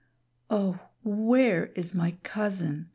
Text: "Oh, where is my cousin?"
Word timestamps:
"Oh, 0.49 0.79
where 1.03 1.67
is 1.75 1.93
my 1.93 2.17
cousin?" 2.23 2.89